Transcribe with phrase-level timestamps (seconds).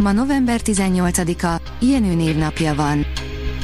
[0.00, 3.06] Ma november 18-a, Jenő névnapja van.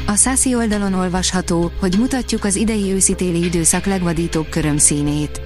[0.07, 5.41] A Sassi oldalon olvasható, hogy mutatjuk az idei őszitéli időszak legvadítóbb körömszínét.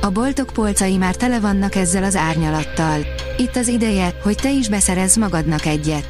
[0.00, 3.00] A boltok polcai már tele vannak ezzel az árnyalattal.
[3.36, 6.08] Itt az ideje, hogy te is beszerezz magadnak egyet.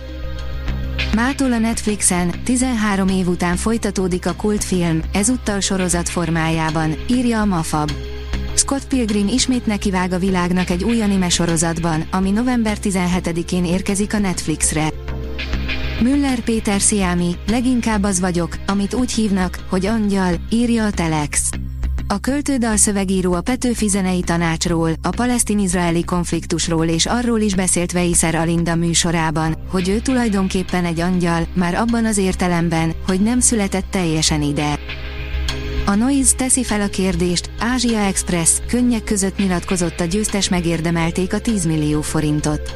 [1.14, 7.90] Mától a Netflixen 13 év után folytatódik a kultfilm, ezúttal sorozat formájában, írja a Mafab.
[8.62, 14.18] Scott Pilgrim ismét nekivág a világnak egy új anime sorozatban, ami november 17-én érkezik a
[14.18, 14.88] Netflixre.
[16.00, 21.50] Müller Péter Sziámi, leginkább az vagyok, amit úgy hívnak, hogy angyal, írja a Telex.
[22.06, 28.34] A költődal szövegíró a Petőfi zenei tanácsról, a palesztin-izraeli konfliktusról és arról is beszélt Veiszer
[28.34, 34.42] Alinda műsorában, hogy ő tulajdonképpen egy angyal, már abban az értelemben, hogy nem született teljesen
[34.42, 34.78] ide.
[35.84, 41.40] A Noise teszi fel a kérdést, Ázsia Express, könnyek között nyilatkozott a győztes megérdemelték a
[41.40, 42.72] 10 millió forintot.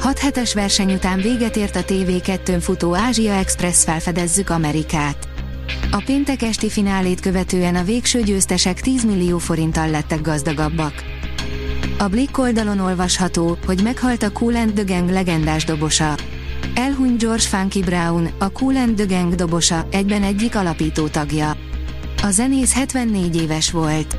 [0.00, 5.28] 6 hetes verseny után véget ért a TV2-n futó Ázsia Express felfedezzük Amerikát.
[5.90, 10.94] A péntek esti finálét követően a végső győztesek 10 millió forinttal lettek gazdagabbak.
[11.98, 16.14] A Blick oldalon olvasható, hogy meghalt a Cool and the Gang legendás dobosa.
[16.74, 21.56] Elhunyt George Funky Brown, a Cool and the Gang dobosa, egyben egyik alapító tagja.
[22.24, 24.16] A zenész 74 éves volt.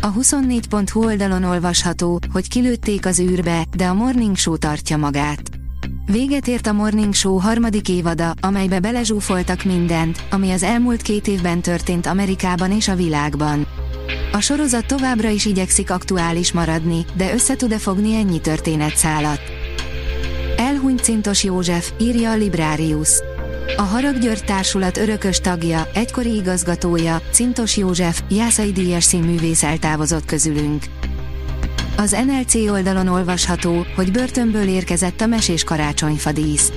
[0.00, 5.42] A 24.hu oldalon olvasható, hogy kilőtték az űrbe, de a Morning Show tartja magát.
[6.06, 11.60] Véget ért a Morning Show harmadik évada, amelybe belezsúfoltak mindent, ami az elmúlt két évben
[11.60, 13.66] történt Amerikában és a világban.
[14.32, 19.40] A sorozat továbbra is igyekszik aktuális maradni, de össze tud-e fogni ennyi történetszálat.
[20.56, 23.31] Elhunyt Cintos József, írja a Librarius.
[23.76, 30.84] A Harag György Társulat örökös tagja, egykori igazgatója, Cintos József, Jászai Díjas színművész eltávozott közülünk.
[31.96, 36.72] Az NLC oldalon olvasható, hogy börtönből érkezett a mesés karácsonyfadísz.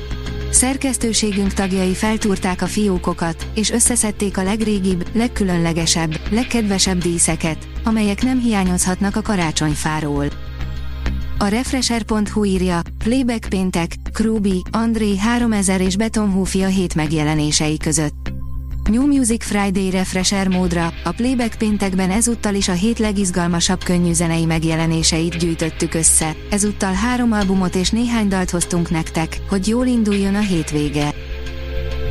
[0.49, 9.15] Szerkesztőségünk tagjai feltúrták a fiókokat, és összeszedték a legrégibb, legkülönlegesebb, legkedvesebb díszeket, amelyek nem hiányozhatnak
[9.15, 10.44] a karácsonyfáról.
[11.37, 18.33] A Refresher.hu írja, Playback péntek, Krubi, André 3000 és Betonhúfi a hét megjelenései között.
[18.89, 24.45] New Music Friday Refresher módra, a Playback péntekben ezúttal is a hét legizgalmasabb könnyű zenei
[24.45, 30.39] megjelenéseit gyűjtöttük össze, ezúttal három albumot és néhány dalt hoztunk nektek, hogy jól induljon a
[30.39, 31.13] hétvége.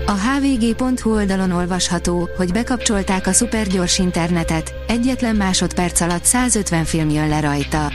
[0.07, 7.29] A hvg.hu oldalon olvasható, hogy bekapcsolták a szupergyors internetet, egyetlen másodperc alatt 150 film jön
[7.29, 7.93] le rajta.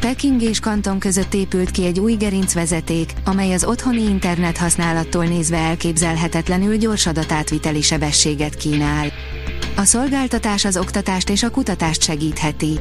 [0.00, 5.56] Peking és Kanton között épült ki egy új gerincvezeték, amely az otthoni internet használattól nézve
[5.56, 9.12] elképzelhetetlenül gyors adatátviteli sebességet kínál.
[9.76, 12.80] A szolgáltatás az oktatást és a kutatást segítheti.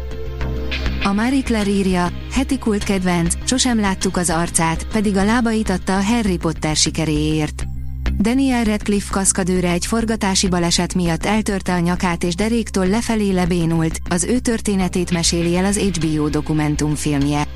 [1.03, 5.95] A Marie Claire írja, heti kult kedvenc, sosem láttuk az arcát, pedig a lábait adta
[5.95, 7.74] a Harry Potter sikeréért.
[8.19, 14.23] Daniel Radcliffe kaszkadőre egy forgatási baleset miatt eltörte a nyakát és deréktől lefelé lebénult, az
[14.23, 17.47] ő történetét meséli el az HBO dokumentumfilmje.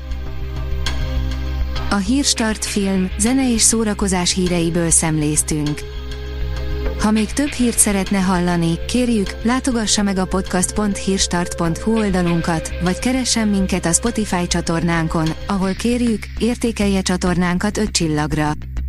[1.90, 5.80] A Hírstart film, zene és szórakozás híreiből szemléztünk.
[7.00, 13.86] Ha még több hírt szeretne hallani, kérjük, látogassa meg a podcast.hírstart.hu oldalunkat, vagy keressen minket
[13.86, 18.52] a Spotify csatornánkon, ahol kérjük, értékelje csatornánkat 5 csillagra.